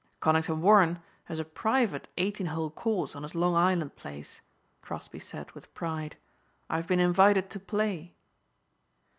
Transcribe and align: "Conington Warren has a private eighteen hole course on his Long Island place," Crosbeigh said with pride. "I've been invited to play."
"Conington 0.19 0.63
Warren 0.63 0.97
has 1.25 1.37
a 1.37 1.45
private 1.45 2.07
eighteen 2.17 2.47
hole 2.47 2.71
course 2.71 3.15
on 3.15 3.21
his 3.21 3.35
Long 3.35 3.53
Island 3.53 3.95
place," 3.95 4.41
Crosbeigh 4.81 5.19
said 5.21 5.51
with 5.51 5.71
pride. 5.75 6.15
"I've 6.71 6.87
been 6.87 6.99
invited 6.99 7.51
to 7.51 7.59
play." 7.59 8.15